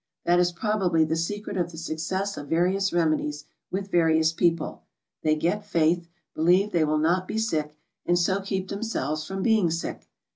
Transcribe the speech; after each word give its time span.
That 0.25 0.39
is 0.39 0.51
probably 0.51 1.03
the 1.03 1.15
secret 1.15 1.57
of 1.57 1.71
the 1.71 1.77
success 1.77 2.35
of 2.35 2.47
various 2.47 2.91
remedies 2.91 3.45
with 3.69 3.91
various 3.91 4.33
people,— 4.33 4.81
they 5.23 5.35
get 5.35 5.63
faith, 5.63 6.07
believe 6.33 6.71
they 6.71 6.83
will 6.85 6.97
not 6.97 7.27
be 7.27 7.37
sick, 7.37 7.77
and 8.03 8.17
so 8.17 8.41
keep 8.41 8.69
themselves 8.69 9.27
from 9.27 9.43
being 9.43 9.69
sick. 9.69 10.09